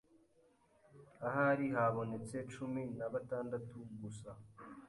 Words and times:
ahari 1.27 1.65
habonetse 1.75 2.37
cumi 2.53 2.81
nabatandatu 2.97 3.75
gusa 3.99 4.31